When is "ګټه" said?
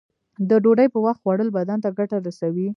1.97-2.17